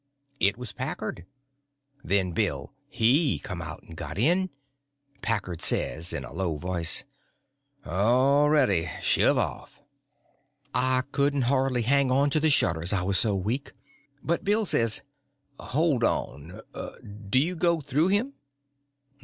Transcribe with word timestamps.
It 0.39 0.57
was 0.57 0.73
Packard. 0.73 1.27
Then 2.03 2.31
Bill 2.31 2.73
he 2.89 3.37
come 3.37 3.61
out 3.61 3.83
and 3.83 3.95
got 3.95 4.17
in. 4.17 4.49
Packard 5.21 5.61
says, 5.61 6.11
in 6.11 6.23
a 6.25 6.33
low 6.33 6.57
voice: 6.57 7.03
"All 7.85 8.49
ready—shove 8.49 9.37
off!" 9.37 9.79
I 10.73 11.03
couldn't 11.11 11.43
hardly 11.43 11.83
hang 11.83 12.09
on 12.09 12.31
to 12.31 12.39
the 12.39 12.49
shutters, 12.49 12.93
I 12.93 13.03
was 13.03 13.19
so 13.19 13.35
weak. 13.35 13.73
But 14.23 14.43
Bill 14.43 14.65
says: 14.65 15.03
"Hold 15.59 16.03
on—'d 16.03 17.35
you 17.35 17.55
go 17.55 17.79
through 17.79 18.07
him?" 18.07 18.33